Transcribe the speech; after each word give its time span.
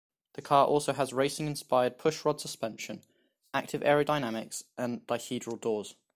The 0.33 0.41
car 0.41 0.65
also 0.65 0.93
has 0.93 1.13
racing 1.13 1.45
inspired 1.45 1.99
pushrod 1.99 2.39
suspension, 2.41 3.03
active 3.53 3.81
aerodynamics, 3.81 4.63
and 4.75 5.05
dihedral 5.05 5.61
doors. 5.61 5.95